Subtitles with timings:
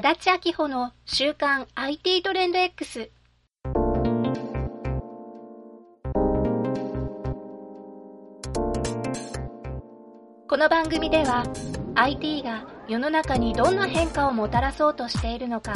[0.00, 3.10] 足立明穂の週刊 IT トレンド X。
[10.46, 11.42] この番組では
[11.96, 15.74] IT が世の中にどんな変化をもたらそうとしているのか、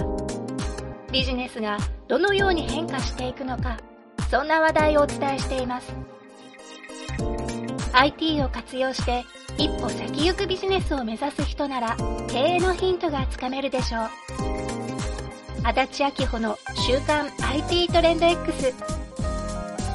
[1.10, 1.76] ビジネスが
[2.06, 3.76] どのように変化していくのか、
[4.30, 5.92] そんな話題をお伝えしています。
[7.92, 9.24] IT を活用して
[9.58, 11.96] 一歩先行くビジネスを目指す人なら
[12.28, 14.08] 経営のヒントがつかめるでしょう。
[15.64, 18.72] 足立明穂の週刊 IT トレンド X。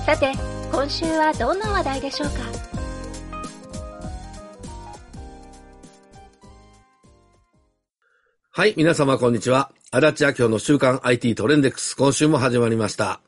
[0.05, 0.31] さて、
[0.71, 2.35] 今週はどんな話題でしょうか？
[8.51, 9.71] はい、皆様こんにちは。
[9.91, 13.19] 足立明夫の週刊 IT トレンデックス、今週も始まりました。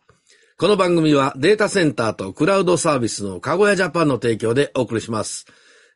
[0.58, 5.46] この番組はデータセンターとクラウドサービスのかごやジャパンの提供でお送りします。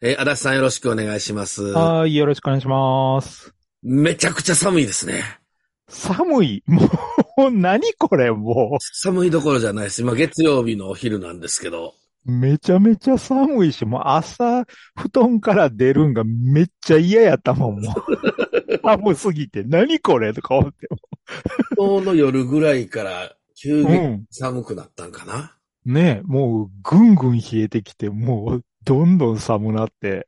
[0.06, 1.64] えー足立さんよろしくお願いします。
[1.64, 3.54] はい、よろしくお願いします。
[3.82, 5.24] めちゃくちゃ寒いですね。
[5.88, 6.62] 寒い？
[6.68, 10.02] もう、何これ、も寒いどころじゃないです。
[10.02, 11.94] 今月曜日のお昼なんですけど。
[12.26, 12.32] う。
[12.34, 17.96] めちゃめちゃ寒いし、もう朝、布団から出るんがめっちゃ嫌やったもん、もう。
[18.84, 20.34] 寒すぎて、何これ？
[20.34, 20.90] とか思って。
[21.78, 24.26] 今日の夜ぐらいから急うにん。
[24.30, 25.56] 寒くなったんかな。
[25.86, 30.28] ねえ、もう、ぐんぐん冷えてきて、もう、どんどん寒なって。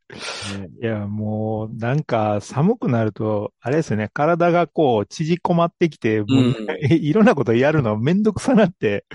[0.81, 6.23] いや、もう、なんか、寒くなると、あれですよね、体がこう、縮こまってきて、
[6.89, 9.05] いろんなことやるのめんどくさなって、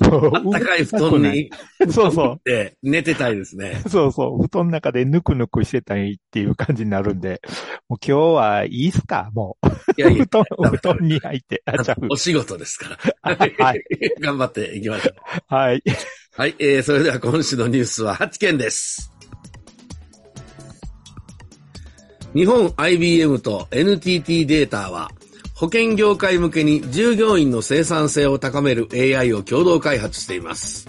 [0.00, 1.50] も うあったかい布団に
[1.90, 2.40] そうそう。
[2.44, 3.82] で寝てたいですね。
[3.88, 4.42] そうそう。
[4.42, 7.40] 布団の中でぬくぬくしてたいっていう感じになるんで、
[7.88, 9.30] もう今日はいいっすか？
[9.34, 9.66] もう。
[9.96, 11.62] いやいや 布、団、布団に入って。
[11.66, 13.36] あ、ちゃうお仕事ですから。
[13.36, 13.84] はい。
[14.20, 15.54] 頑張っていきましょう。
[15.54, 15.82] はい。
[16.34, 19.12] はい、えー、それでは今週のニュースは8件です。
[22.34, 25.10] 日本 IBM と NTT データは、
[25.54, 30.88] 保険業界向けに従業員の生産性を高める AI を共同開発しています。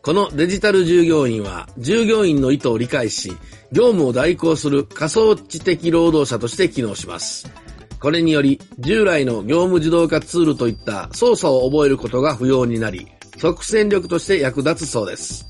[0.00, 3.30] このデジタル従業員は、従業員の意図を理解し、
[3.72, 7.50] 業務を代行する仮想知的労働者として機能します。
[7.98, 13.08] これにより、従来の業務自動化ツールといった操作を覚えることが不要になり、
[13.38, 15.46] 即戦力として役立つそうです。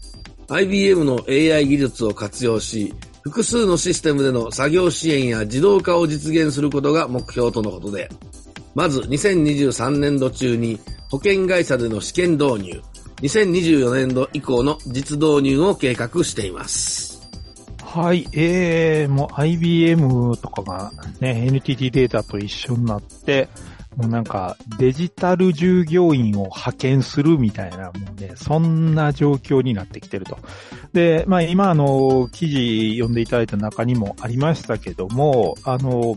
[0.48, 8.08] IBM の AI 技術を活用し、複数のシステムでの作業支援や自動化を実現することが目標とのことで、
[8.74, 10.78] まず2023年度中に
[11.10, 12.82] 保険会社での試験導入、
[13.22, 17.14] 2024年度以降の実導入を計画しています。
[17.82, 18.26] はい。
[18.32, 23.48] えー、もう IBM とかがね、NTT データと一緒になって、
[23.96, 30.38] もうなんかデジタル従業員を派遣するみたいな、もうね、そんな状況になってきてると。
[30.92, 36.16] で、まあ今あの、記事読んでいただいた中にもありましたけども、あの、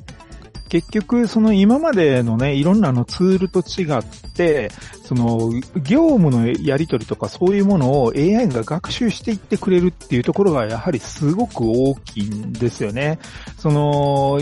[0.69, 4.69] 結局、その今までのね、いろんなのツールと違って、
[5.07, 13.17] その業務のやり取りとかそういうものを AI が学習していってくれるっていうところがやはりすごく大きいんですよね。
[13.57, 14.41] その、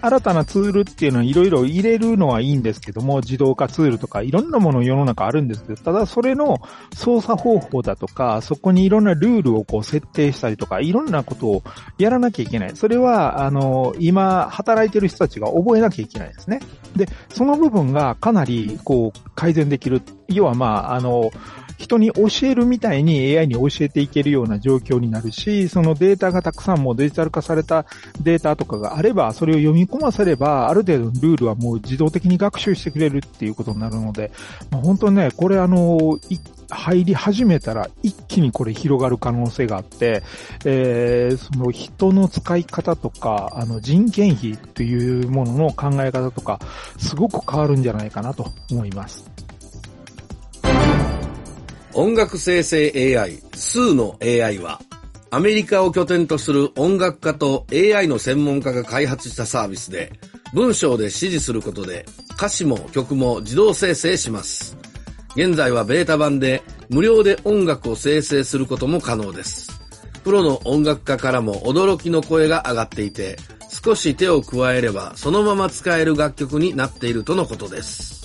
[0.00, 6.62] 新たなツールっていうのはいろいろ入れるのはいいんですけども、自動化ツールとかいろんなもの世の中あるんですけど、ただそれの
[6.94, 11.62] 操作方法だとか、そこにいろんなルールをこう設定したりとか、いろんなことを
[11.98, 12.70] やらなきゃいけない。
[12.74, 16.60] それは、あの、今働いてる人たちが覚覚えなきゃいけないですね。
[16.94, 20.00] で、その部分がかなりこう改善できる。
[20.28, 21.30] 要はまあ、あの、
[21.76, 27.84] 人に教えるみたいに AI に教えていけるような状況になるし、そのデータがたくさんもうデジタル化された
[28.20, 34.32] データとかがあれば、それを読み込ませれば、ある程度のルールはもう自動的に学習してくれるっていうことになるので、
[34.70, 36.38] まあ、本当にね、これあの、い
[36.70, 40.22] 入り始めたら一気にこれ広がる可能性があって、
[40.64, 46.60] えー、その人の使い方とか、あの人件費というものの考え方とか、
[46.98, 49.30] すごく変わるんじゃないかなと思います。
[51.94, 54.80] 音楽生成 AI、スーの AI は、
[55.30, 60.12] アメリカを拠点とする音楽家と AI の専門家が開発したサービスで、
[60.52, 62.06] 文章で指示することで
[62.36, 64.76] 歌詞も曲も自動生成します。
[65.36, 69.70] 現在はベータ版で無料で音楽を生成することも可能です。
[70.24, 73.36] プロの音楽家からも驚きの声が上がっていて、
[73.68, 78.16] 少し手を加えればそのまま使える楽曲になっているとのことです。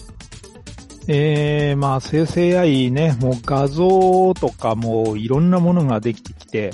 [1.08, 6.72] えー、まあ生成 AI ね、もう画像とかもいろんなものができてきて、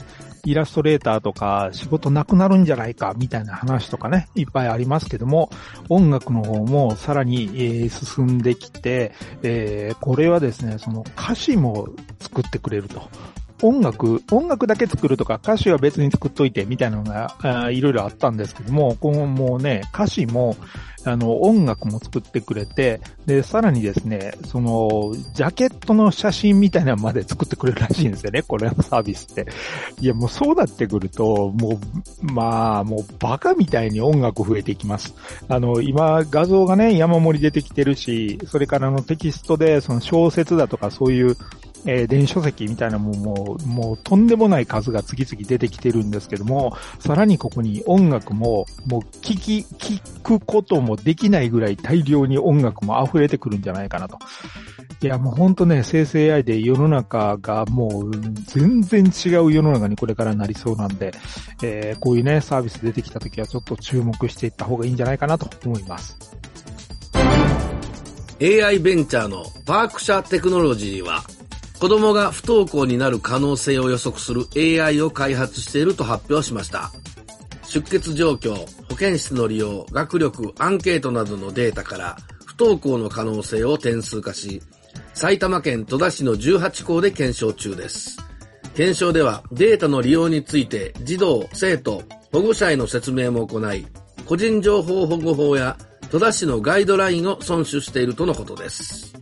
[0.48, 5.50] イラストレーターとか仕事なくなるんじゃないかみたいな話とかね、いっぱいありますけども、
[5.90, 9.12] 音楽の方もさらに、えー進んできて、
[9.44, 11.90] えーこれはですね、その歌詞も
[12.20, 13.10] 作ってくれると。
[13.62, 20.56] 音楽、音楽だけ作るとか歌詞は別に作っといてみたいなのが、いろいろあったんですけども、このもうね、歌詞も、
[21.08, 29.48] あの、音楽も作ってくれて、で、さらにですね、その、ジャケットの写真みたいなのまで作ってくれるらしいんですよね、これのサービスって。
[30.02, 31.80] いや、もうそうなってくると、も
[32.22, 35.16] う、まあ、もうバカみたいに音楽増えていきます。
[35.48, 41.38] あの、今、画像がね、山盛り出てきてるし、それからのテキストで、その小説だとかそういう
[41.88, 54.18] えー、電子書籍みたいなもんも、もうとんでもない数が次々出てきてるんですけども、さらにここに音楽も、もう聞き、聞くこともできないぐらい大量に音楽も溢れてくるんじゃないかなと。
[55.02, 58.12] いや、もうほんとね、生成 AI で世の中がもう
[58.46, 61.14] 全然違う世の中にこれからなりそうなんで、
[61.62, 66.18] えー、こういうね、サービス出てきた時はちょっと注目していった方がいいんじゃないかなと思います。
[68.42, 71.24] AI ベンチャーのパーク社テクノロジーは
[71.80, 76.92] 子供が不登校になる可能性を予測する AI を開発していると発表しました。
[77.68, 78.56] 出血状況、
[78.90, 84.62] 保健室の利用、学力、アンケートなどのデータから不登校の可能性を点数化し、
[85.14, 88.18] 埼玉県戸田市の18校で検証中です。
[88.76, 93.86] 検証ではデータの利用について児童、生徒、保護者への説明も行い、
[94.26, 95.78] 個人情報保護法や
[96.10, 99.17] 戸田市のガイドラインを遵守しているとのことです。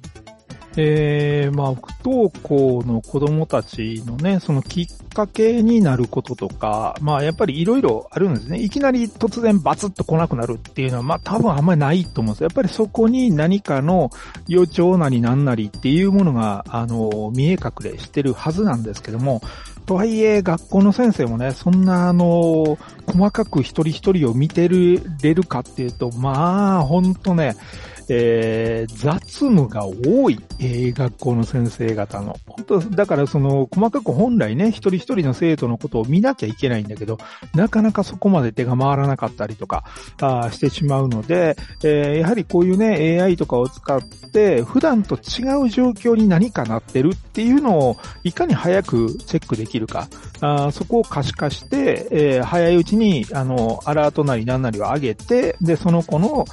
[0.78, 8.60] えー、まあ、不登校の子供たちのね、そのきっかけになることとか、まあ、やっぱりいろいろあるんですね。
[8.60, 14.10] いきなり突然バツッと来なくなるっていうのは、まあ、多分あんまりないと思うんですやっぱりそこに何かの
[14.48, 19.42] 予兆なりなんなりっていうものが、あの、見え隠れしてるはずなんですけども、
[19.86, 27.56] とはいえ、学校の先生もね、そんな、あの、細かく一人一人を見てれるかっていうと、まあ、ほんとね、
[28.10, 32.38] えー、雑務が多い、えー、学校の先生方の。
[32.46, 37.18] 本当だからその、細かく本来ね、一人一人の生徒のことを見なきゃいけないんだけど、
[37.54, 39.84] なかなかそこまで手が回らなかったりとか、
[40.22, 50.08] あしてしまうので、えー、やはりこういうね、AI とかを使って、普段と違う状況に何かなってるっていうのを、いかに早くチェックできるか、
[50.42, 56.46] あそこを可視化して、えー、早いうちに、あの、アラートなり何なりを上げて、で、その子の、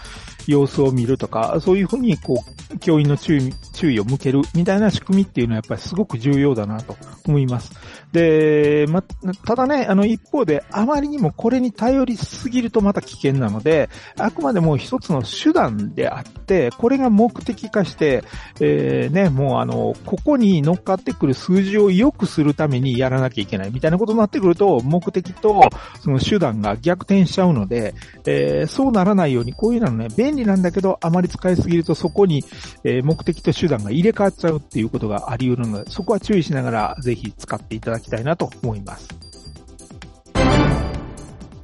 [0.47, 2.45] 様子を見るとか、そういうふうに、こ
[2.75, 6.97] う、教員の注意、注意を向けるみたいな仕組みっていうのはやっぱりすごく重要だなと
[7.27, 7.73] 思います。
[8.13, 13.89] で、ま、ただね、あの一方であまりにもこれに頼りすぎるとまた危険なので、
[14.19, 18.23] あくまでも一つの手段であって、これが目的化して、
[18.61, 25.63] えー、ね、もうあの、ここに乗っかってくる数字を良くするためにやらなきゃいけないみたいなことになってくると、目的と
[26.01, 27.95] その手段が逆転しちゃうので、
[28.27, 32.45] えー、そうならないように、こういうのね、便利なんだけど、あまり使いすぎるとそこに、
[32.85, 39.09] え、目的と手段が入れ替わっちゃうっていうことがあり得るので、そこは注意しながらぜひ使っていただきたいなと思います。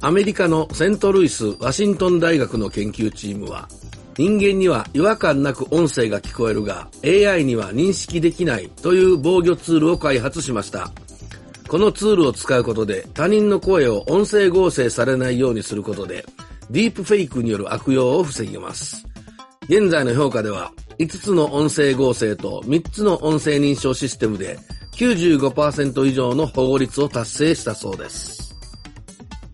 [0.01, 3.67] アメリカのセントルイス・ワシントン大学の研究チームは、
[4.17, 10.91] 人間には違和感なく音声が聞こえるが、AI には認識できないという防御ツールを開発しました。
[11.67, 16.25] このツールを使うことで他人の声を音声合成されないようにすることで、
[16.69, 19.05] ディープフェイクによる悪用を防げます。
[19.69, 24.57] 現在の評価では、5つの音声合成と3つの音声認証システムで
[24.93, 28.48] 95%以上の保護率を達成したそうです。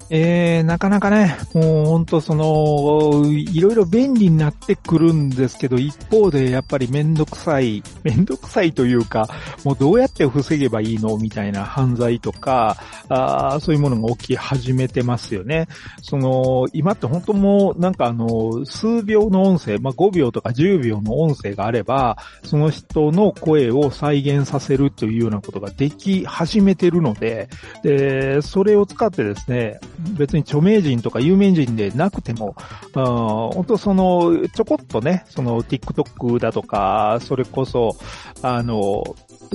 [0.09, 9.27] えー、なかなかね、もう本当その、いろいろ便利になってくるんですけど、一方でやっぱりめんどくさい、 めんどくさいというか、
[9.63, 12.77] もうどうやって防げばいいのみたいな犯罪とか、
[13.09, 15.67] あそういうものが起き始めてますよね。
[16.03, 27.49] その、今って本当もうなんかあの、数秒の音声、まあ、5秒とか10秒の音声があれば、その人の声を再現させるというようなことができ始めてるので、
[27.81, 29.79] で、それを使ってですね、
[30.17, 32.55] 別に著名人とか有名人でなくても、
[32.93, 37.97] 本当その、ちょこっとね、その TikTok だとか、それこそ、
[38.41, 39.03] あの、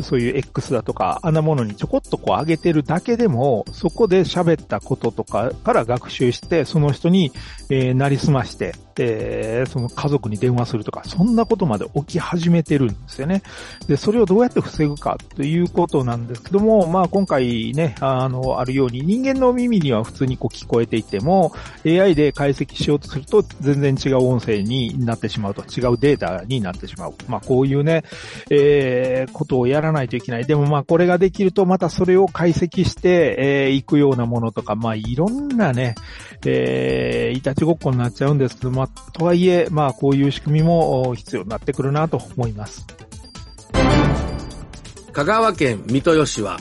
[0.03, 7.33] そういう X だとか、あんなものにちょこっとこう上げてるだけでも、そこで喋ったこととかから学習して、その人に、
[7.69, 13.43] えー、なりすまして、えー、その家族に電話するとか、そんなことまで起き始めてるんですよね。
[13.87, 21.53] で、それをどうやって防ぐかということなんですけども、まあ今回ね、あの、あるように人間の耳には普通にこう聞こえていても、
[21.87, 27.15] AI で解析しようとすると全然違う音声になってしまうと、違うデータになってしまう。
[27.27, 28.05] まあこういうね、
[28.51, 30.47] えー、ことをやらないといけない。
[30.47, 35.95] でもまあこれができるとまたそれを解析して、えー、いくようなものとか、まあいろんなね、
[36.45, 42.87] えー、いたちごっこになっちゃうんですけど、まあとはいえ、まあ、こういう仕組みも必要になってくるなと思います。
[45.13, 46.59] 香川県三豊市は、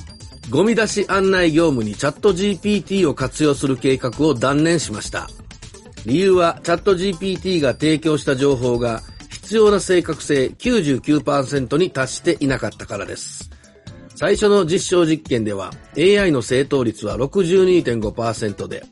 [0.50, 5.30] ゴミ出し案内業務にチャット GPT を活用する計画を断念しました。
[6.06, 9.02] 理由はチャット GPT が提供した情報が
[9.50, 13.50] 必要な正確性99%に達していなかったからです。
[14.14, 18.84] 最初の実証実験では AI の正答率は62.5%で、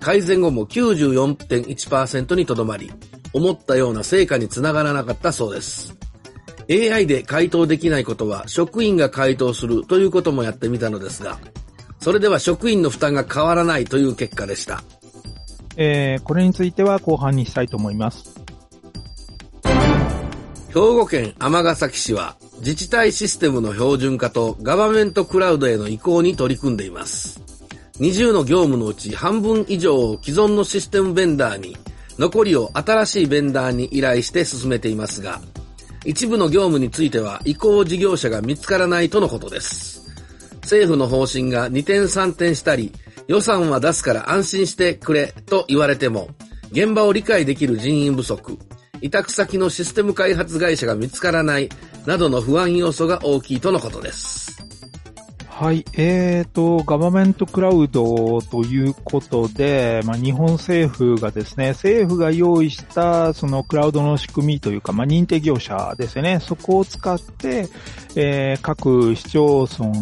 [0.00, 2.90] 改善後も94.1%にとどまり、
[3.32, 5.96] 思ったような成果につながらなかったそうです。
[6.68, 11.38] AI で回答できないことは職員が回答するということもやってみたのですが、
[12.00, 14.82] それでは職員の負担が変わらないという結果でした。
[15.76, 18.40] えー、これについては後半にしたいと思います。
[20.72, 27.40] 兵庫県尼崎市は自治体システムの標準化とガバメントクラウドへの移行に取り組んでいます。
[27.98, 31.76] 20の業務のうち半分以上を既存のシステムベンダーに、
[32.20, 35.40] 残りを新しいベンダーに依頼して進めていますが、
[36.04, 40.08] 一部の業務については移行事業者が見つからないとのことです。
[40.62, 42.92] 政府の方針が2点3点したり、
[43.26, 46.28] 予算は出すから安心してくれと言われても、
[46.70, 48.56] 現場を理解できる人員不足、
[49.02, 51.68] 委託先のシステム開発会社が見つからない
[52.06, 54.59] などの不安要素が大きいとのことです。
[55.60, 55.84] はい。
[55.92, 66.40] えーと、ガバメントクラウドということで、まあ、日本政府がですね、政府が用意したそのクラウドの仕組みというか、まあ、認定業者ですよね。
[66.40, 67.68] そこを使って、
[68.16, 69.92] えー、各市町村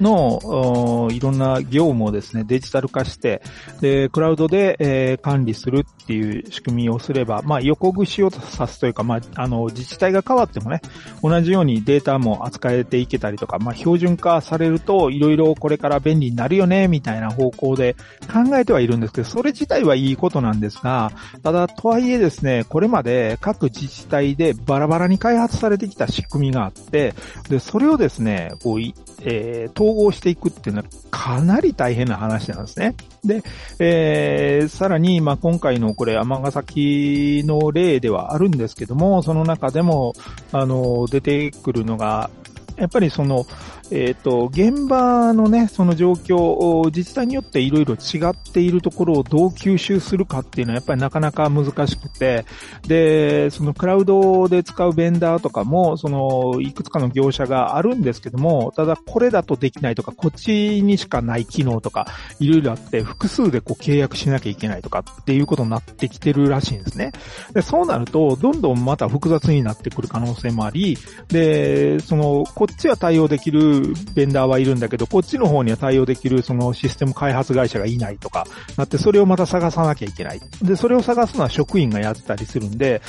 [0.00, 3.40] のいろんな業務をですね、デジタル化して、
[3.80, 10.82] で、クラウドで、えー、管理するっていう仕組みをすれば、まあ、横串を刺すというか、まあ、あの、自治体が変わってもね、
[11.22, 17.94] 同じようにデータも扱えていけたりとか、まあ、標準化されると、いろいろこれから便利になるよね、みたいな方向で
[18.32, 27.14] 考えてはいるんですけど、それ自体はいいことなんですが、ただ、とはいえですね、これまで各自治体でバラバラに開発されてきた仕組みがあって、
[27.48, 28.80] で、それをですね、こう、
[29.26, 32.94] えー、統合していくっていうのはかなり大変な話なんですね。
[33.24, 33.42] で、
[33.78, 40.12] えー、さらに、まあ、今回のこれ、尼崎の例ではあるんですけども、その中でも、
[40.52, 42.30] あの、出てくるのが、
[42.76, 43.46] やっぱりその、
[43.90, 52.44] えっ、ー、と、現場のね、その状況、自治体によっていろいろ違っているところをどう吸収するかっていうのはやっぱりなかなか難しくて、
[52.86, 62.06] で、そのクラウドで使うベンダーとかも、その、いくつかの業者があるんですけども、ただこれだとできないとか、こっちにしかない機能とか、
[62.40, 67.12] いろいろあって、複数でこう契約しなきゃいけないとかっていうことになってきてるらしいんですね。
[67.52, 70.96] で、そうなると、どんどんまた複雑になってくる可能性もあり、
[71.28, 73.73] で、その、こっちは対応できる
[74.14, 80.40] ベンダーはいるんだけど、こっちの方には対応できるそのシステム開発会社がいないとか、なってそれをまた探さなきゃいけない。
[80.62, 83.02] で、それを探すのは職員がやってたりするんで、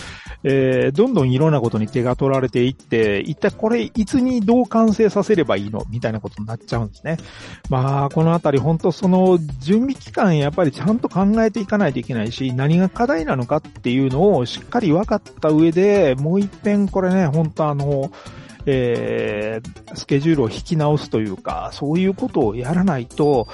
[0.43, 5.84] えー、どんどんいろんなことに手が取られていって、一体これいつにどう完成させればいいの？
[5.89, 7.17] みたいなことになっちゃうんですね。
[7.69, 18.12] まあ、このあたり本当その準備期間やっぱりちゃんと考えていかないといけないし、何が課題なのかっていうのをしっかり分かった上で、もう一遍これね、本当あの、
[18.65, 23.48] えー、スケジュールを引き直すというか、そういうことをやらないと、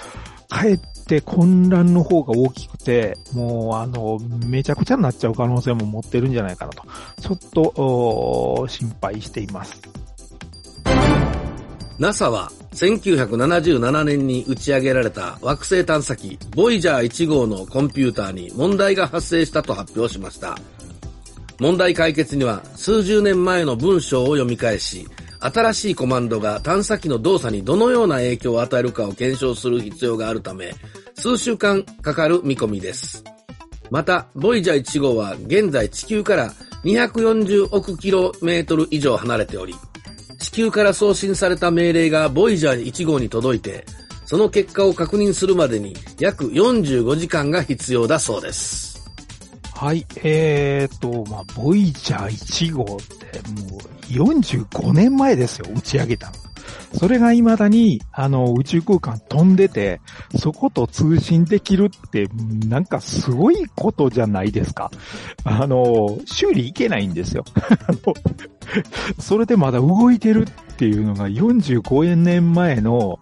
[0.50, 6.84] かえって混乱の方が大きくて、もうあの、めちゃくちゃになっちゃう可能性も持ってるんじゃないかなと、
[7.22, 9.82] ちょっと、心配しています。
[12.00, 20.58] NASA は1977年に打ち上げられた惑星探査機ボイジャー1号のコンピューターに問題が発生したと発表しました。
[21.60, 25.08] 問題解決には数十年前の文章を読み返し、
[25.40, 30.74] 新しいコマンドが探査機の動作にどのような影響を与えるかを検証する必要があるため、
[31.16, 33.24] 数週間かかる見込みです。
[33.90, 36.54] また、ボイジャー1号は現在地球から
[36.84, 39.74] 240億キロメートル以上離れており、
[40.40, 43.86] 地球から送信された命令がボイジャー1号に届いて、
[44.26, 48.91] その結果を確認するまでに約45時間が必要だそうです。
[49.82, 52.86] はい、えーと、まあ、ボイジャー1号っ
[53.18, 53.80] てもう
[54.12, 56.34] 45年前ですよ、打ち上げたの。
[57.00, 60.00] それが未だに、あの、宇宙空間飛んでて、
[60.38, 62.30] そこと通信できるって、
[62.68, 64.92] なんかすごいことじゃないですか。
[65.46, 67.44] あの、修理いけないんですよ。
[69.20, 73.18] それでまだ動いてるっていうのが45年前の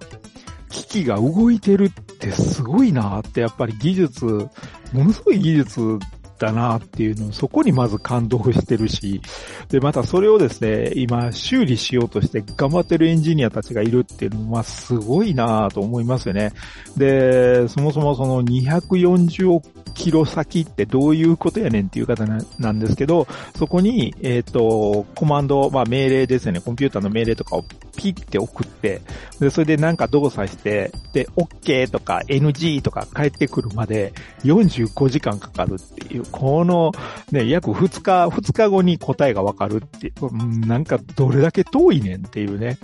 [0.70, 6.00] 機器が動いてるってすごいなって、やっぱり技術、ものすごい技術
[6.40, 9.22] だなっていうのを、そこにまず感動してるし、
[9.70, 16.54] で、またそれをですね、今修理しようとして頑張ってるエンジニアたちがいるっていうのは、すごいなと思いますよね。
[16.98, 19.68] で、そもそもその240億
[20.00, 23.28] キロ先ってどういうことやねんっていう方なんですけど、
[23.58, 27.64] そこに、えっ、ー、と、コマンド、まあ命令ですよね、コンピューターの命令とかを
[27.98, 29.02] ピッて送って、
[29.42, 34.14] で、それでなんか動作して、で、OK とか NG とか返ってくるまで
[34.46, 36.94] 45時間かかるっていう、この
[37.34, 42.78] ね、約2日、2日後に答えがわかるっていう、なんかどれだけ遠いねんっていうね。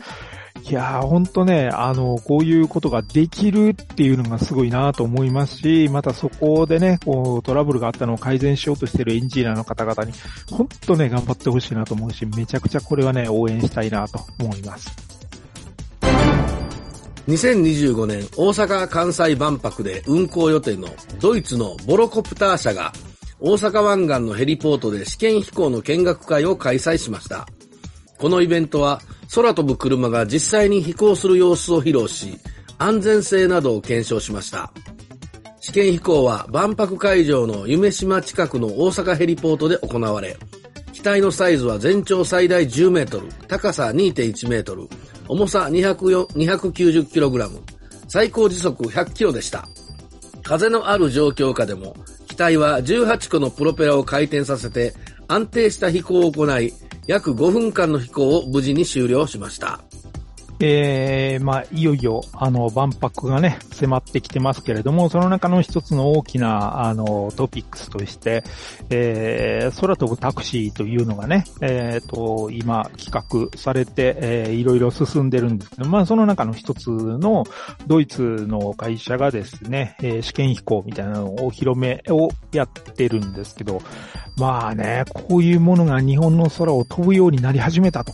[0.68, 10.14] いやー、ほんとね、あの、こういうことができるっていうのがすごいなと思いますし、またそこでね、こう、トラブルがあったのを改善しようとしてるエンジニアの方々に、
[10.50, 14.90] ほんとね、頑張ってほしいなと思うし、めちゃくちゃこれはね、応援したいなと思います。
[17.28, 20.88] 2025年大阪・関西万博で運航予定の
[21.20, 22.94] ドイツのボロコプター社が
[23.40, 27.48] 大阪湾岸のヘリポートで試験飛行の見学会を開催しました。
[28.20, 29.02] このイベントは
[29.34, 32.40] 空飛ぶ車が実際に飛行する様子を披露し、
[32.78, 34.72] 安全性などを検証しました。
[35.60, 40.38] 試験飛行は万博会場の夢島近くの大阪ヘリポートで行われ、
[40.94, 44.88] 機体のサイズは全長最大10メートル、高さ2.1メートル、
[45.28, 47.62] 重さ290キログラム、
[48.08, 49.68] 最高時速100キロでした。
[50.44, 51.96] 風のある状況下でも、
[52.28, 54.94] 機体は18個のプロペラを回転させて
[55.28, 56.74] 安定した飛行を行い、
[57.08, 59.85] 約5分間の飛行を無事に終了しました。
[60.60, 68.44] えー、まあ、いよいよ、あの、万博がね、迫ってきてますけれども、その中の一つの大きな、あの、トピックスとして、
[68.90, 77.46] えー、空飛ぶタクシーというのがね、えーと、今、企画されて、えー、いろいろ進んでるんですけど、まあ、その中の一つの、
[77.88, 83.82] ドイツの会社がですね、えー試験飛行みたいなのをお披露目をやってるんですけど、
[84.38, 88.14] まあね、こういうものが日本の空を飛ぶようになり始めたと。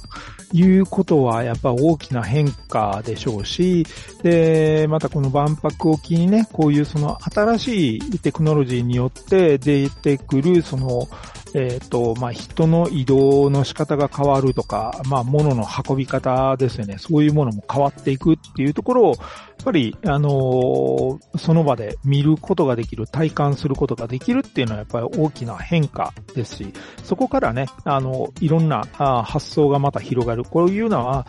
[0.53, 3.86] いうことは、やっぱ大きな変化でしょうし、
[4.24, 11.08] で、またこの万博を機にね、こういうその新しいテクノロジーによって出てくる、その、
[11.53, 16.98] えっ、と、まあ、人の移動の仕方が変わるとか、まあ、物の運び方ですよね。
[16.98, 19.15] そういうものも変わっていくっていうところを、
[19.62, 30.43] やっぱり、あのーその場で見ることができる、体感することができるっていうのはやっぱり大きな変化ですし、そこからね、あの、いろんなあ発想がまた広がる。
[30.43, 31.27] こういうのは、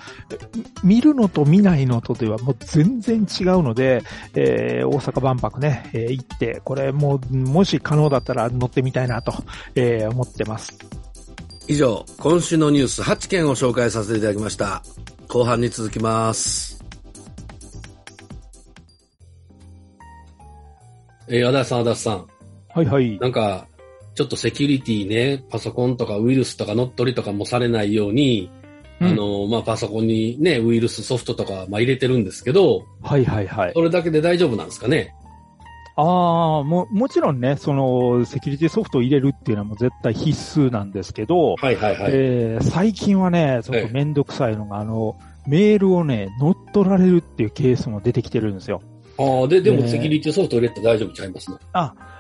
[0.83, 4.03] 見るのと見ないのとではもう全然違うので、
[4.35, 9.33] えー大阪万博ね、えー行って、これもう、もし可能だったら乗ってみたいなと、
[9.75, 10.79] えー思ってます。
[11.68, 14.83] 以上、今週のニュース8件を紹介させていただきました。
[15.29, 16.83] 後半に続きます。
[21.29, 22.27] えー、足立さん、足立さん。
[22.75, 23.18] はいはい。
[23.18, 23.66] なんか、
[24.14, 28.51] ちょっとセキュリティね、パソコンとかウイルスとか乗っ取りとかもされないように、
[29.01, 33.72] うんあの、まあ、パソコンにね、ウイルスソフトとか、まあ、入れてるんですけど、はいはいはい。
[33.75, 35.14] それだけで大丈夫なんですかね？
[35.96, 42.11] ああ、も、もちろんね、その、セキュリティソフトを入れるっていうのはもう絶対必須なんですけど、はいはいはい。
[42.12, 48.81] えー最近はね、ちょっとめんどくさいのが、あの、メールをね、乗っ取られるっていうケースも出てきてるんですよ。
[49.18, 51.59] ああ、で、でもねセキュリティソフト入れて大丈夫ちゃいますね。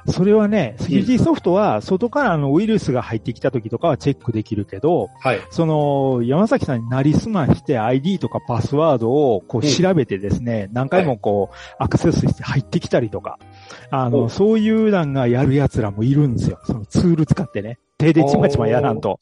[0.08, 5.40] それはね、セキュリティソフトは外からのウイルスが入ってきた時とかはチェックできるけど、はい。
[5.50, 13.38] その、山崎さんになりすまして ID とかパスワードをこううん調べてですね、何回もこうアクセスして入ってきたりとか、
[13.90, 16.58] あおの、そういうなんがやる奴らもいるんですよ。
[16.64, 17.78] そのツール使ってね。
[18.02, 19.20] 手でちまちまやらんと。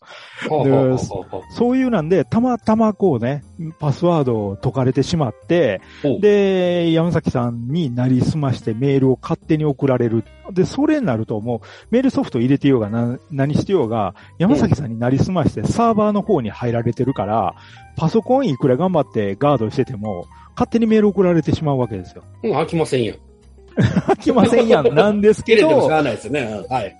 [1.51, 3.45] そういうなんで、たまたまこうね、
[3.79, 5.83] パスワードを解かれてしまって、
[6.21, 10.25] で、山崎さんになりすましてメールを勝手に送られる。
[10.53, 11.61] で、それになるともう、
[11.91, 17.55] メールソフト入れてようがな何してようが、山崎さんになりすましてサーバーの方に入られてるから、
[17.97, 22.23] パソコンいくら頑張ってガードしてても、勝手にメール送られてしまうわけですよ。
[22.43, 23.15] うん、飽きませんよ。
[24.07, 26.63] 飽きませんやん、なんですけど入れてもし、ゃあないですよね。
[26.69, 26.99] はい。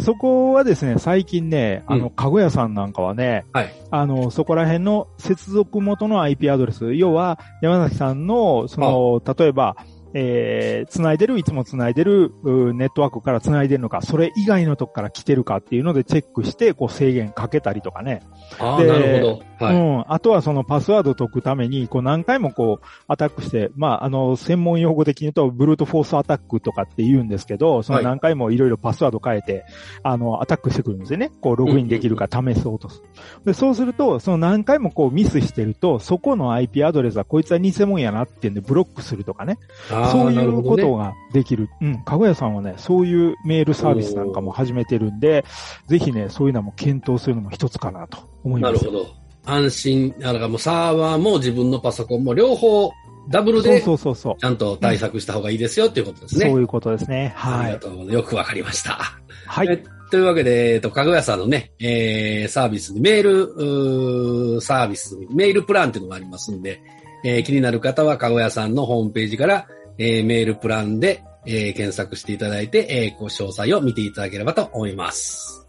[0.00, 3.74] そこはですね、最近ね、あうの、かごやさんなんかはね、はい。
[3.90, 9.76] あの、そこら辺の接続元の IP アドレス、要は山崎さんの、その、例えば、
[10.14, 18.22] えー、繋いでる、いつも繋いでる、うネットワークから繋いでるのか、それ以外のとこから来てるかっていうのでチェックして、こう制限かけたりとかね。
[18.58, 19.66] ああ、でなるほど。
[19.66, 19.76] はい。
[19.76, 20.04] うん。
[20.08, 29.64] あとはそのパスワードを解くために、こう何回もこうアタックして、まあ、あの、専門用語的に言うと、ブルートフォースアタックとかって言うんですけど、その何回もいろいろパスワード変えて、
[30.02, 31.30] あの、アタックしてくるんですよね。
[31.40, 33.08] こう、ログインできるか試そうとする。
[33.44, 39.58] で、そうすると、その何回もこうミスしてると、そこの IP アドレスはこいつは偽物やなってんでブロックするとかね。
[40.04, 41.68] ああ、そういうことができる。
[41.80, 42.02] うん。
[42.04, 45.44] かごやさんはね、そういうメールサービスなんかも始めてるんで、
[45.86, 48.74] ぜひね、そういうのも検討するのも一つかなと思います。
[48.74, 49.06] なるほど。
[49.46, 52.92] 安心、だからもうサーバーも自分のパソコンも両方
[53.30, 54.36] ダブルでそうそうそう。
[54.38, 56.46] ちゃんと対策した方がいいですよっていうことですね。
[56.50, 57.34] そういうことですね。
[57.36, 57.66] あはい。
[57.66, 58.12] りがとう。
[58.12, 58.98] よくわかりました。
[59.46, 59.68] はい。
[59.70, 66.80] えというわけで、えっと、かぐやさんのね、えー、サービスに、メール、うーサービスに、メールプランっていうのがありますんで、
[67.24, 69.66] えー気になる方は、かごやさんのホームページから、
[69.98, 75.66] えーメールプランで、えー検索していただいて、えーご詳細を見ていただければと思います。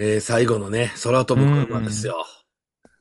[0.00, 2.26] えー最後のね、空飛ぶ車ですよ。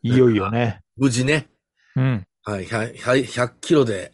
[0.04, 0.82] いよいよね。
[0.98, 1.48] 無事ね、
[1.96, 2.28] うん。
[2.44, 4.14] はい、100, 100キロで、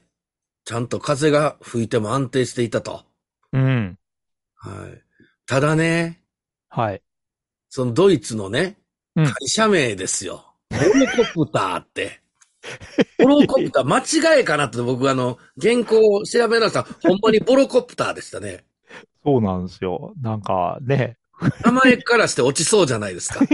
[0.65, 3.03] ちゃんと風が吹いても安定していたと。
[3.53, 3.97] うん。
[4.55, 5.01] はい。
[5.45, 6.21] ただね、
[6.69, 7.01] はい。
[7.69, 8.77] そのドイツのね、
[9.15, 10.45] うん会社名ですよ。
[10.69, 12.21] ボロコプターって。
[13.19, 16.83] ボロコプター、間違いかなって僕あの、原稿を調べました。
[16.83, 18.65] ほんまにボロコプターでしたね。
[19.23, 20.13] そうなんですよ。
[20.21, 21.17] なんかね。
[21.63, 23.45] 名前からして落ちそうじゃないですか。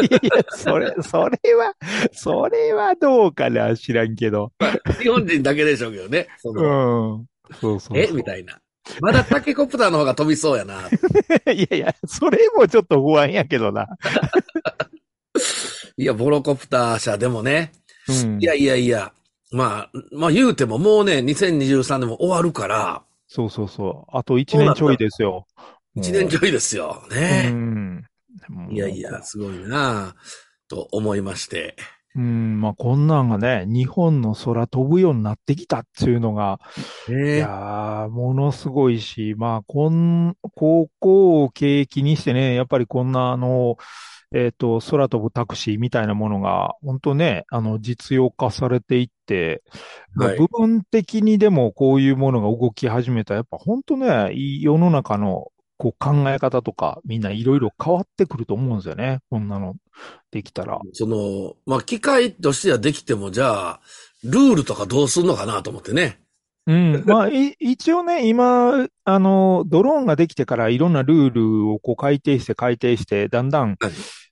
[0.56, 1.74] それ、それは、
[2.12, 4.52] それはどうかな知らんけど。
[5.00, 6.28] 日本人だけでしょうけどね。
[6.38, 7.26] そのうん。
[7.60, 7.98] そうそうそう。
[7.98, 8.08] え？
[8.12, 8.58] みたいな。
[9.00, 10.88] まだタケコプターの方が飛びそうやな。
[11.52, 13.88] いやいや、それもちょっと不安やけどな。
[15.96, 17.72] いや、ボロコプター社でもね。
[18.08, 18.40] うん。
[18.40, 19.12] いやいやいや。
[19.50, 24.16] まあ、まあ言うてももうね、2023年も終わるから、そうそうそう。
[24.16, 25.46] あと一年ちょいですよ。
[25.96, 27.02] 1年ちょいですよ。
[27.10, 27.50] うね。
[27.50, 28.04] ん。
[28.70, 30.14] いやいや、すごいな
[30.68, 31.76] と思いまして。
[32.14, 36.60] うん、まあこんなんがね、日本の空飛ぶようになってきたっていうのが、
[37.08, 43.78] いねやー、ものすごいし、まあ、こん、高校を契機にしてね、やっぱりこんなあの、
[44.34, 49.62] えっと、空飛ぶタクシーみたいなものが、本当ね、あの、実用化されていって、
[50.14, 59.20] まあはい部分的にでもこういうものが動き始めたら、やっぱ本当ね、いい世の中のこう考え方とか、みんないろいろ変わってくると思うんですよね。
[59.30, 59.74] こんなの
[60.30, 60.80] できたら。
[60.92, 63.80] その、まあ機械としてはできても、じゃあ、
[64.24, 66.20] ルールとかどうするのかなと思ってね。
[66.66, 67.04] うん。
[67.06, 73.76] まあ、い 一応ね、今、あの、ドローンができてからいろんなルールをこう改定して改定して、だんだん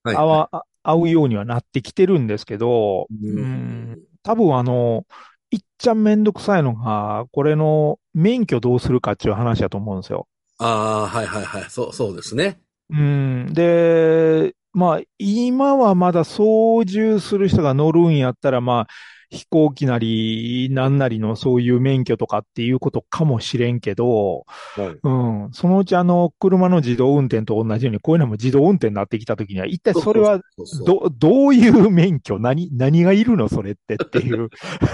[0.05, 0.17] はい。
[0.17, 5.07] 合わ、あ合うようにはなってきてるんですけど、ううんん、多分あの、
[5.51, 10.29] いっちゃんめんどくさいのが、これの免許どうするかっていう話だと思うんですよ。
[10.59, 10.65] あ
[11.05, 11.71] あ、はいはいはい。
[11.71, 12.61] そう、そうですね。
[12.91, 13.53] うん。
[13.53, 18.87] で、まあ、今はまだ操縦する人が乗るんやったら、まあ、
[19.31, 24.45] 飛行機なり、なんなりのそういう免許とかっていうことかもしれんけど、
[24.77, 24.99] はい。
[25.01, 25.11] う
[25.49, 25.49] ん。
[25.53, 30.41] そのうちあの、車の自動運転と同じように、こういうのも自動運転になってきたときには、一体それは、
[30.85, 32.41] ど、どういう免許？
[32.41, 34.51] 何、何がいるのそれってっていう。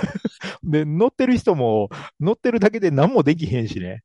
[0.65, 1.89] で、乗ってる人も、
[2.21, 4.03] 乗ってるだけで何もできへんしね。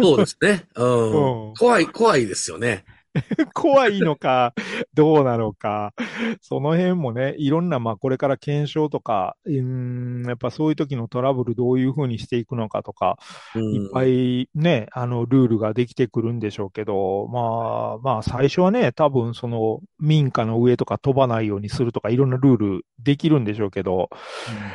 [0.00, 0.64] そうですね。
[0.76, 1.48] うん。
[1.48, 2.84] うん怖い、怖いですよね。
[3.54, 4.54] 怖いのか、
[4.94, 5.92] どうなのか。
[6.40, 13.18] その辺もね、いろんな、まあ、これから検証とか、うん、やっぱそういう時のトラブルどういうふうにしていくのかとか、
[13.54, 24.08] うんいっぱいね、あの、ルールができてくるんでしょうけど、まあ、まあ、最初はね、多分その、民家の上とか飛ばないようにするとか、いろんなルールできるんでしょうけど、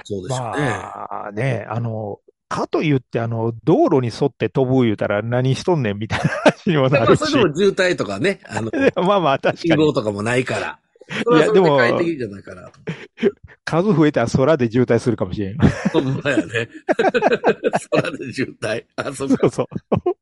[0.03, 0.59] そうですよね。
[0.59, 2.19] まあ、ね、あの、
[2.51, 7.49] かと言って、あの、道路に沿って飛ぶ言うたら何しとんねんみたいな話にもなるしまあそれで。
[7.49, 8.69] も渋滞とかね、あの、
[9.07, 9.77] まあまあ、確か信に。
[9.77, 10.77] 号とかもないから。
[11.37, 11.79] いやでも。
[13.63, 15.57] 数増えたら空で渋滞するかもしれん。
[15.93, 16.69] ほんまやね。
[17.91, 18.83] 空で渋滞。
[18.97, 19.29] あ、そ。
[19.29, 19.67] そうそう。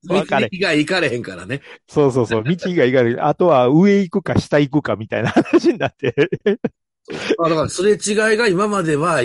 [0.04, 0.50] 道分かれ。
[0.50, 1.62] が行かれへんからね。
[1.88, 2.44] そうそうそう。
[2.44, 3.26] 道がいかれる。
[3.26, 6.14] あとは上行くか下行くかみたいな話になって。
[7.40, 7.96] あだから、すれ違
[8.36, 9.22] いが今までは、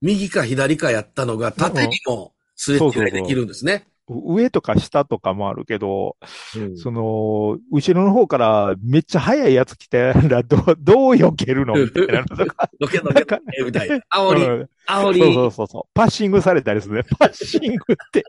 [0.00, 3.86] 右か左かやったのが、縦にもすれ違いできるんですね。
[4.06, 6.16] 上とか下とかもあるけど、
[6.56, 11.74] うんその、後ろの方からめっちゃ速いやつ来たら、 どう、どう避けるの？
[11.74, 12.68] みたいなのとか。
[12.78, 14.00] どけどけどけ、みたいな。
[14.12, 15.82] 煽り、うん煽り、そうそうそうそう。
[15.94, 17.02] パッシングされたりするね。
[17.18, 18.24] パッシングって。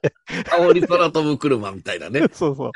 [0.50, 2.22] 煽り空飛ぶ車みたいなね。
[2.34, 2.72] そうそう。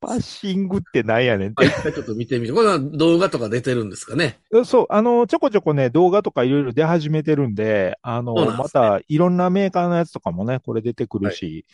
[0.00, 1.66] パッシングってなんやねんって。
[1.66, 2.52] 一回ちょっと見てみて。
[2.52, 4.38] これは動画とか出てるんですかね。
[4.64, 11.66] そう、あの、ちょこちょこね、動画とかいろいろ出始めてるんで、あの、そうなんでますたいろんなメーカーのやつとかもね、これ出てくるし、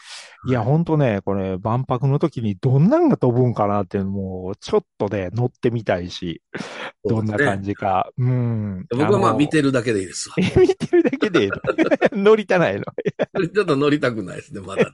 [0.42, 6.42] はいい、や、ほんとね、これ、万博の時にどんなんが飛ぶんかなっていうのも、ちょっとね、乗ってみたいし、
[7.04, 7.68] どんな感じ。
[7.68, 8.10] じか。
[8.18, 8.86] うん。
[8.90, 10.34] 僕はまあの見てるだけでいいですわ。
[10.38, 11.56] 見てるだけでいいの
[12.12, 12.84] 乗りたないの。
[13.54, 14.90] ちょっと乗りたくないですね、まだね。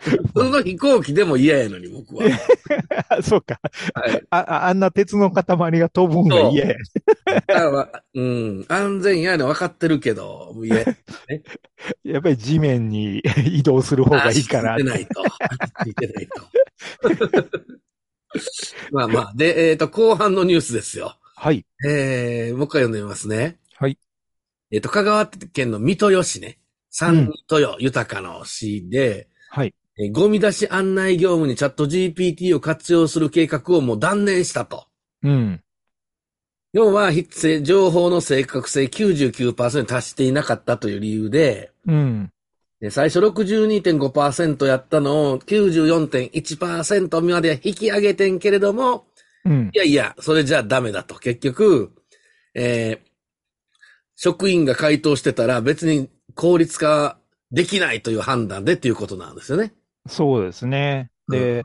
[0.34, 2.24] その飛行機でも嫌やのに、僕は。
[3.22, 3.60] そうか。
[3.94, 4.22] はい。
[4.30, 5.44] あ、ああんな鉄の塊
[5.78, 6.76] が飛ぶんが嫌や。
[8.14, 10.84] うん、安全やの分かってるけど、いや、
[12.04, 15.22] やっぱり地面に移動する方がいいかな足ついてないと。
[15.58, 16.42] 足ついてないと。
[18.92, 21.18] まあまあ、で、えっ、と、後半のニュースですよ。
[21.36, 21.66] はい。
[21.84, 23.59] えー、もう一回読んでみますね。
[23.80, 23.98] はい。
[24.70, 26.58] えっ、と、香川県の三豊市ね。
[26.90, 29.74] 三豊豊かの市で、はい。
[29.98, 34.86] えゴミ出し案内業務にチャット GPT を活用する計画をもう断念したと。
[35.22, 35.62] うん。
[36.74, 37.10] 要は、
[37.62, 42.30] 情報の正確性99%に達していなかったという理由で、うん。
[42.80, 49.06] で最初62.5%やったのを94.1%まで引き上げてんけれども、
[49.46, 49.78] うんい。
[49.78, 51.14] やいや、それじゃダメだと。
[51.18, 51.92] 結局、
[52.54, 53.09] えー
[54.22, 57.16] 職員が回答してたら別に効率化
[57.50, 59.72] できないという判断でっていうことなんですよね。
[60.06, 61.10] そうですね。
[61.26, 61.62] で、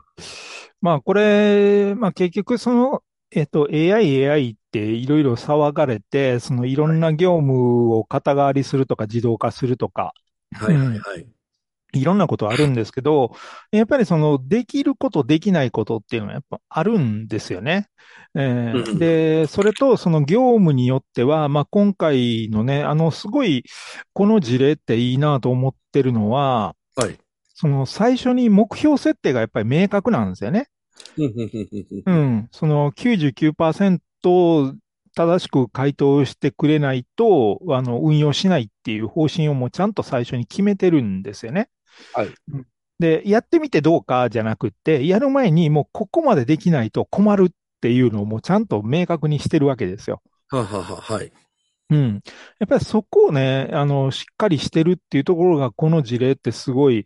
[0.80, 10.14] まあこれ、まあ結局その、えっと、AI、AI っていろいろ騒がれて、そのいろんな業務を肩代わりするとか自動化するとか、
[10.54, 11.26] はいはいはい。
[12.00, 13.32] いろんなことあるんですけど、
[13.72, 17.88] やっぱりその、できること、できないことっていうのはやっぱあるんですよね。
[18.34, 23.64] えーうんで、それとその業務によっては、まあ、今回のね、あの、すごい、
[24.12, 27.18] この事例っていいなと思ってるのは、はい。
[27.54, 30.68] その最初に目標設定がやっぱり明確なんですよね。
[32.04, 32.48] うん。
[32.52, 34.74] その99%
[35.16, 41.70] 正しく回答してくれないと、あの、運用しないっていう方針をもうちゃんと最初に決めてるんですよね。
[42.14, 42.66] はいうん。
[42.98, 50.22] で、やってみてどうかじゃなくって、やる前にもうここまでできないと困るっていうのをもうちゃんと明確にしてるわけですよ。
[50.48, 51.32] ははははい。
[51.90, 52.20] うん。
[52.58, 57.04] やっぱりそこをね、あの、しっかりしてるっていうところが、この事例ってすごい、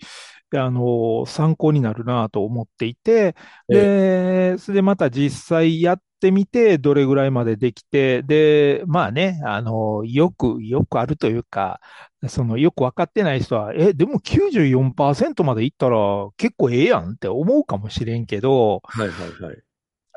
[0.58, 3.34] あの、参考になるなと思っていて、
[3.70, 11.80] で、それでまた実際やってみて、どれぐらいまでできて、で、まあね、あの、よく、よくあるというか、
[12.28, 15.96] その、よくわかってない人は、え、でも94%までいったら
[16.36, 19.62] 結構ええやんって思うかもしれんけど、はいはいはい。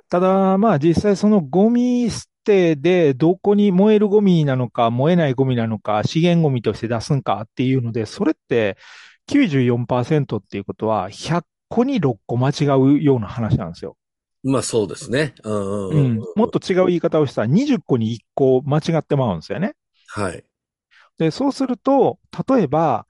[0.10, 8.78] ただ、まあ実際そのゴミ捨てでどこに燃えるゴミなのか燃えないゴミなのか資源ゴミとして出すんかっていうので、それって
[9.28, 13.98] 94%っていうことは100個に6個間違うような話なんですよ。
[14.44, 15.34] まあそうですね。
[15.44, 16.20] うんうん。
[16.36, 19.76] もっと違う言い方をしたら20個に1個間違ってまうんですよね。
[20.08, 20.44] はい。
[21.18, 23.08] で、そうすると、例えば、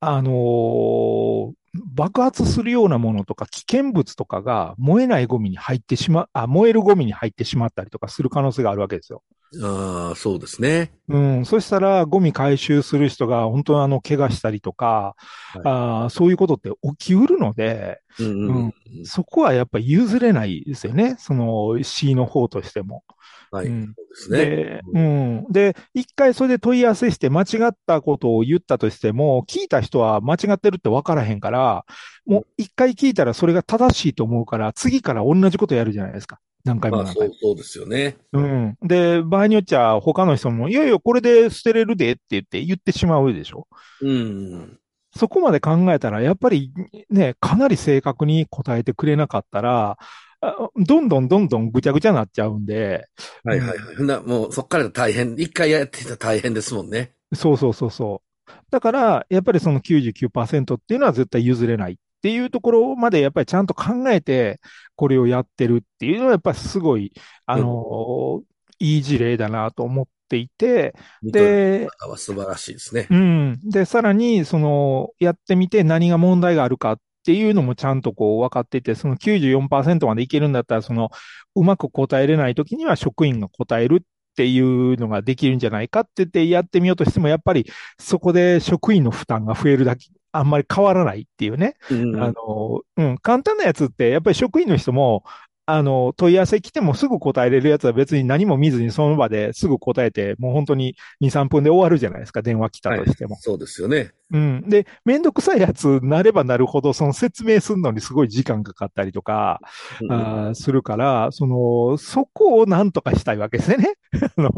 [0.00, 1.54] あのー
[1.94, 9.22] 爆発するようなものとか危険物とかが燃えないゴミに入ってしま、あ、燃えるゴミに入ってしまったりとかする可能性があるわけですよ。
[9.62, 10.92] ああ、そうですね。
[11.08, 11.44] うん。
[11.44, 15.16] そしたら、ゴミ回収する人が本当にあの、怪我したりとか、
[15.52, 18.72] はいあーそういうことって起きうるので、うんうんううんん。
[19.04, 21.16] そこはやっぱり譲れないですよね。
[21.18, 23.02] その C の方としても。
[23.50, 23.66] はい。
[23.66, 24.44] うんそうですね。
[24.44, 25.46] で、うん。
[25.50, 31.84] で、一回それで問い合わせして間違ったことを言ったとしても、聞いた人は間違ってるって分からへんから、
[32.24, 36.38] もう一回聞いたらそれが正しいと思うから、次から同じことやるじゃないですか。
[36.64, 37.34] 何回もまあ何回も。
[37.34, 38.16] そうそうですよね。
[38.32, 38.76] うん。
[38.82, 43.66] で、場合によっちゃ他の人も、いやいや、これで捨てれるでって言って言ってしまうでしょ？
[44.02, 44.78] うん。
[45.16, 46.72] そこまで考えたら、やっぱり
[47.08, 49.98] ね、かなり正確に答えてくれなかったら、
[50.42, 53.06] あどんどんどんどんぐちゃぐちゃになっちゃうんで、
[53.44, 54.02] はいはいはい。
[54.04, 55.34] なもうそっからが大変。
[55.36, 57.12] 一回やってたら大変ですもんね。
[57.34, 58.52] そうそうそうそう。
[58.70, 64.60] だから、やっぱりその99%っていうのは絶対譲れないっていうところまでやっぱりちゃんと考えて、
[64.96, 67.12] これをやってるっていうのはやっぱりすごい、
[67.46, 68.42] あの、
[68.78, 73.16] いい事例だなと思っていて、で、素晴らしいですねう。
[73.16, 73.60] ん。
[73.62, 81.10] で、さらに、その、やってみて何が問題があるかっていうのもちゃんとこう分かっていて、その94%までいけるんだったら、その、
[81.54, 87.66] うまく答えれないときには職員が答えるっていうのができるんじゃないかって言ってやってみようとしても、やっぱり
[87.98, 91.74] そこで職員の負担が増えるだけ、あんまり変わらないっていうね。
[91.90, 95.24] うんあの、うん、簡単なやつって、やっぱり職員の人も、
[95.74, 103.36] あの、問い合わせ来てもすぐ答えれるやつは別に何も見ずにその場ですぐ答えて、もう本当に2、3分で終わるじゃないですか、電話来たとしても。
[103.40, 104.12] そうですよね。
[104.32, 104.68] うん。
[104.68, 109.60] で、めんどくさいやつなればなるほど、その説明するのにすごい時間かかったりとか、
[110.00, 113.94] うんあーするから、その、そこをなんとかしたいわけですよね。
[114.36, 114.52] あの、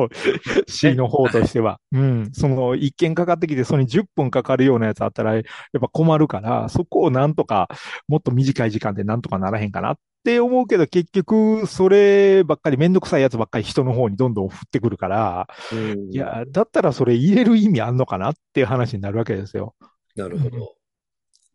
[0.66, 1.80] C の方としては。
[1.92, 2.30] うん。
[2.32, 5.42] その、一件かかってきて、それに10分かかるようなやつあったら、やっ
[5.80, 7.68] ぱ困るから、そこをなんとか、
[8.08, 19.74] もっと短い時間でなんとかならへんかなって思うけど、結局、そればっかりめんどくさいやつばっかり人の方にどんどん振ってくるから、うんいや、だったらそれ入れる意味あんのかなっていう話になるわけですよ。
[20.16, 20.74] なるほど。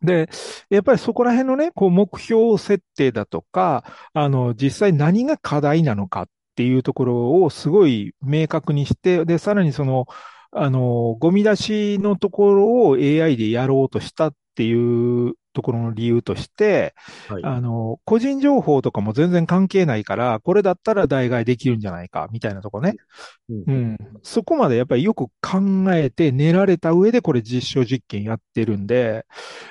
[0.02, 0.28] で、
[0.70, 10.06] やっぱりそこら辺のね、こう目標設定だとか、あの、実際何が課題なのかっていうところをすごい明確にして、で、さらにその、
[10.52, 16.94] あの、ゴミ出しのところを AI でやろうとしたっていうところの理由として、
[17.28, 17.42] はい。
[17.44, 22.94] あの、個人情報とかも全然関係ないから、これだったら代替できるんじゃないか、みたいなとこね。
[23.48, 23.98] うんうん。
[24.22, 25.60] そこまでやっぱりよく考
[25.94, 29.26] えて練られた上でこれ実証実験やってるんで、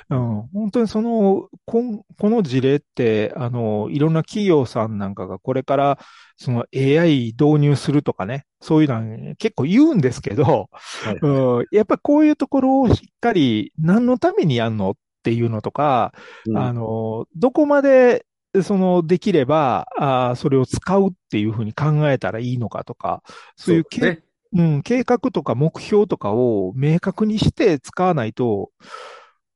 [0.09, 0.41] うん。
[0.53, 5.99] 本当にその、こんこの事例って、あの、いろんな企業さんなんかがこれから、
[6.35, 10.69] その AI 導入するとかね、そういうのは結構言うんですけど、
[11.03, 16.13] はいうん、やっぱこういうところをしっかり何のためにやんのっていうのとか、
[16.45, 18.25] うんあの、どこまで、
[18.63, 23.21] その、できれば、あーそれを使うっていうふうに考えたらいいのかとか、
[23.55, 24.23] そういうけ、ですね。
[24.53, 28.71] うん、計画とか目標とかを明確にして使わないと、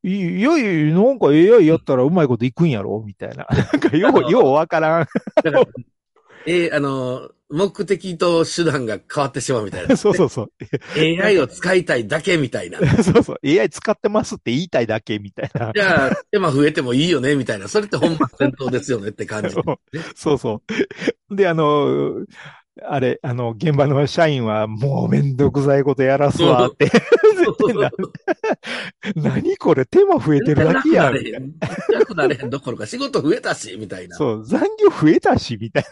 [0.03, 3.45] いいやいや、なんか AI やったらうまいこといくんやろみたいな。
[3.49, 5.07] なんかよう、 ようわからん。
[5.43, 5.65] だから、
[6.47, 9.95] えーあの、目的と手段が変わってしまうみたいな。
[9.97, 10.51] そうそうそう。
[10.97, 12.79] AI を使いたいだけみたいな。
[13.03, 13.39] そうそう。
[13.45, 15.71] AI 使ってますって言いたいだけみたいな。
[15.75, 17.67] じゃあ、手間増えてもいいよねみたいな。
[17.67, 19.55] それって本末転倒ですよねって感じ。
[20.15, 20.61] そうそ
[21.29, 21.35] う。
[21.35, 22.25] で、あの、
[22.83, 26.89] あれ、あの、現場の社員は、もうめんどくさいことやらすわって。
[27.79, 27.91] な
[29.15, 31.13] 何これ手間増えてるだけやん。
[31.13, 31.31] みたい
[32.15, 34.15] なれへんどころか仕事増えたし、みたいな。
[34.15, 35.83] そう、残業増えたし、みたい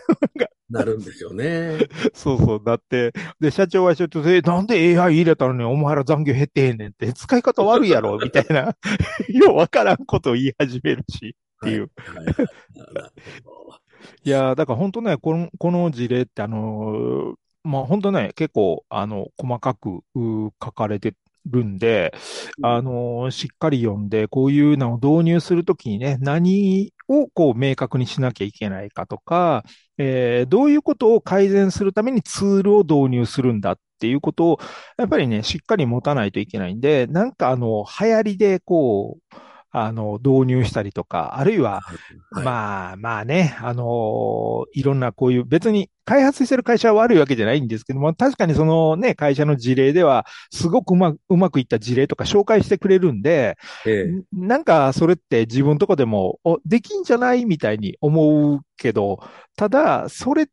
[0.69, 1.77] なるんですよね。
[1.77, 1.79] な。
[2.13, 2.61] そうそう。
[2.63, 8.75] だって、で、社長は社長で、なんで AI 入れたのにお前ら残業減ってへんねんって、使い方悪いやろ、みたいな。
[9.29, 11.35] ようわからんことを言い始めるし。
[11.65, 12.23] っていうは
[14.23, 14.29] い。
[14.29, 21.13] やー、だから本当ね、この、この事例ってあのーまあ本当ね、結構、あの、細かく、書かれて
[21.49, 22.13] るんで、
[22.61, 29.63] あのーしっかり読んで、こういうのを導入するときにね、何をこう明確にしなきゃいけないかとか、
[29.97, 34.59] えーどういうことを改善するためにツールを導入するんだっていうことを、
[34.97, 39.35] やっぱりね、しっかり持たないといけないんで、なんかあの、流行りでこう、
[39.71, 41.81] あの、導入したりとか、あるいは、
[42.31, 42.43] はい。
[42.43, 54.35] まあまあね、あのーいろんなこういう、別に開発してる会社は悪いわけじゃないんですけども、確かにそのね、会社の事例では、すごくうまく、うまくいった事例とか紹介してくれるんで、ええ。
[54.35, 59.19] んなんかそれって自分とこでも、お、できんじゃないみたいに思うけど、
[59.55, 60.47] ただ、それ、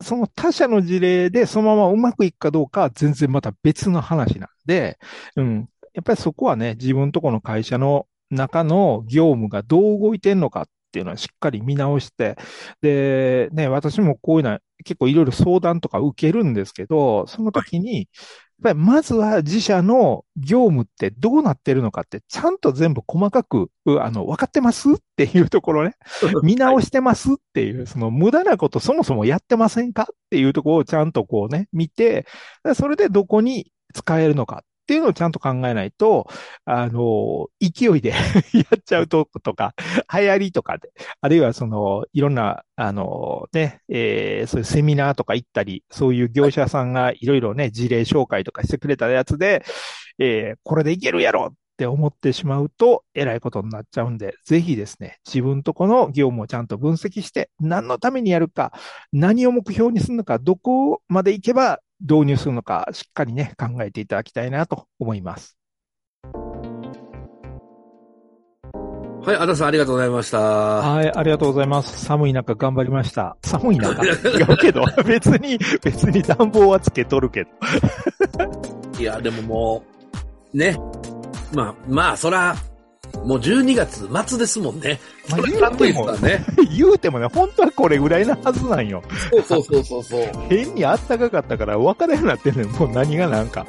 [0.00, 4.98] その他社の事例でそのままうまくいくかどうかは全然また別の話なんで、
[5.36, 5.68] うん。
[5.94, 12.36] やっぱりそこはね、自分とこの会社の中の業務がどう動いてんのかっていうのはしっかり見直して、
[12.80, 18.06] で、ね、私もこういうのは結構いろいろ相談とか受けるんですけど、その時に、やっ
[18.62, 25.94] ぱりまずは自社の業務ってどうなってるのかってちゃんと全部細かく、うあの、分かってますっていうところね、
[26.42, 32.26] 見直してますっていう、その無駄なことそもそもやってませんかっていうところをちゃんとこうね、見て、
[32.64, 36.28] でそれでどこに使えるのかっていうのをちゃんと考えないと、
[36.64, 38.08] あの、勢いで
[38.56, 39.74] やっちゃうととか、
[40.10, 49.62] 流行りとかで、あるいはその、いろんな、あの、ね、えーそういうセミナーとか行ったり、そういう業者さんがいろいろね、事例紹介とかしてくれたやつで、
[50.18, 58.72] えーこれでいけるやろって思ってしまうと、えらいことになっちゃうんで、ぜひですね、自分とこの業務をちゃんと分析して、何のためにやるか、
[59.12, 65.56] 何を目標にするのか、どこまで行けば導入するのか、しっかりね、考えていただきたいなと思います。
[69.28, 70.38] はい、アダさんありがとうございました。
[70.38, 72.04] はい、ありがとうございます。
[72.04, 73.36] 寒い中頑張りました。
[73.42, 74.02] 寒い中？
[74.02, 77.50] 違うけど、 別に、別に暖房はつけとるけど。
[78.98, 79.84] いや、でもも
[80.54, 80.78] う、ね。
[81.52, 82.56] まあ、まあ、そら、
[83.24, 85.00] もう12月末ですもんね。
[85.28, 86.44] まあそれ寒いですからね。
[86.76, 89.02] 言うてもね、本当はこれぐらいなはずなんよ。
[89.30, 90.28] そうそうそうそうそう。
[90.48, 92.68] 変にあったかかったから分からんようになってんのよ。
[92.68, 93.66] もう何がなんか。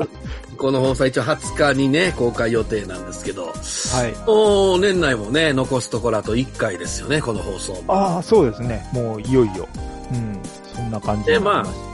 [0.58, 4.28] この放送は一応20日にね、公開予定なんですけど、はい。
[4.28, 7.84] もう年内もね、残すところあと1回ですよね、この放送も。
[7.88, 8.88] ああ、そうですね。
[8.94, 9.68] もういよいよ。
[10.12, 10.40] うん。
[10.76, 11.90] そんな感じでまあになりま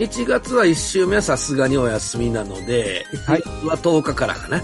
[0.00, 4.62] 1月は1週目はさすがにお休みなので、はい1月は10日からかな。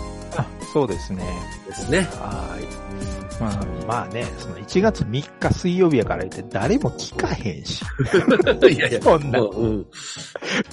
[0.77, 1.25] そうですね。
[1.67, 2.01] ですね。
[2.01, 3.41] はい。
[3.41, 7.83] まあ、まあね、その1月3日水曜日やから言って誰も聞かへんし。
[8.71, 9.87] いやいや、そんなもう、うん。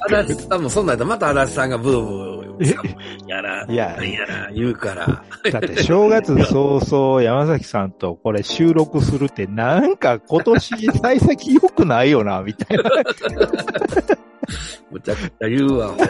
[0.02, 5.24] 足立さんもそんなんやったらまた足立さんがブーブー、やら、いややら言うから。
[5.50, 12.84] だって正月早々山崎さんとこれ収録するってなんか今年幸先良くないよな、みたいな。
[14.92, 15.92] むちゃくちゃ言うわ。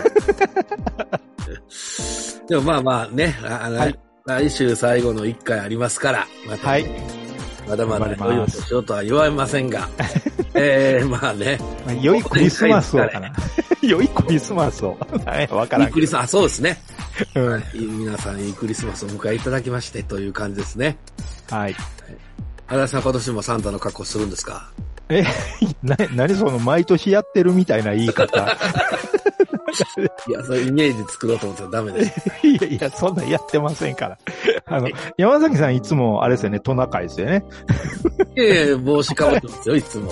[2.47, 6.85] でもまあまあね、あはい来週最後の1回ありますから、また、はい。
[7.67, 9.89] まだまだ良いお年をとは言われませんが、
[10.53, 13.33] えー、まあね、まあ良いクリスマスをかな。
[13.81, 14.97] 良いクリスマスを。
[15.25, 16.81] はい、わからんけいいクリスマス、あ、そうですね。
[17.35, 17.41] ど。
[17.41, 17.63] うん。
[17.73, 20.97] 皆さんいいクリスマスをお迎えいただきましてという感じですね。
[21.49, 21.75] はい。
[22.67, 24.71] 足立さん今年もサンタの格好するんですか
[25.09, 25.23] え、
[25.83, 28.57] な、なにその毎年やってるみたいな言い方。
[30.27, 32.21] いや、そういうイメージ作ろうと思ったらダメです。
[32.47, 34.17] いやいや、そんなんやってませんから。
[34.65, 37.43] あの、山崎さんいつもあれですよね、トナカイですよね。
[38.35, 40.11] いやいや、帽子かぶってますよ、いつも。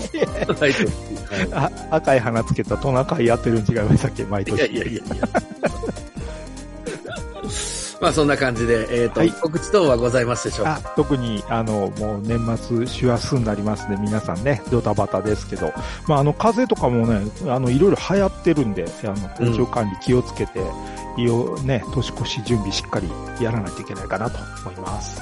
[1.92, 4.58] 赤い花つけたトナカイやってるん違いましたっけ、毎年。
[4.58, 5.28] いやいやいやいや。
[8.02, 10.82] まあそんな感じで、えっ、と、はい告知等はございますでしょうか？
[10.84, 13.98] あ特に、あの、もう年末、師走になりますね。
[14.02, 15.72] 皆さんね、ドタバタですけど。
[16.08, 20.60] まあ、あの、風邪とかもね、あの、いろいろ流行ってるんで、あの、体調管理気をつけて、
[21.18, 23.08] いよ、ね、年越し準備しっかり
[23.44, 25.22] やらないといけないかなと思います。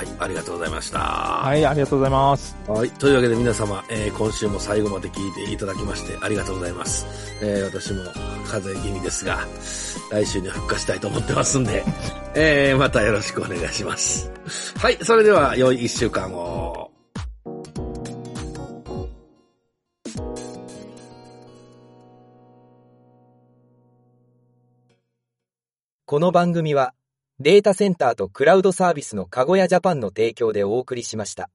[0.00, 0.98] はい、ありがとうございました。
[0.98, 2.56] はい、ありがとうございます。
[2.66, 2.90] はい。
[2.92, 7.04] というわけで皆様、えー今週も最後まで聞いていただきましてありがとうございます。
[7.42, 8.04] えー私も
[8.46, 9.46] 風邪気味ですが、
[10.10, 11.84] 来週に復活したいと思ってますんで、
[12.34, 14.32] えーまたよろしくお願いします。
[14.78, 14.96] はい。
[15.02, 16.90] それでは、良い一週間を。
[26.06, 26.94] この番組は
[27.42, 31.48] データセンターとクラウドサービスのかごやジャパンの提供でお送りしました。